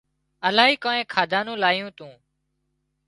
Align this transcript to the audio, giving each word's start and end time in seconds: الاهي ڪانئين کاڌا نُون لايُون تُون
الاهي 0.47 0.75
ڪانئين 0.83 1.11
کاڌا 1.13 1.39
نُون 1.45 1.57
لايُون 1.63 1.89
تُون 1.97 2.13